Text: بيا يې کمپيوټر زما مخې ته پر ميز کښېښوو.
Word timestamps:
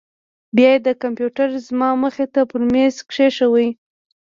بيا 0.55 0.69
يې 0.75 0.93
کمپيوټر 1.03 1.47
زما 1.67 1.89
مخې 2.03 2.25
ته 2.33 2.41
پر 2.49 2.61
ميز 2.73 2.95
کښېښوو. 3.09 3.67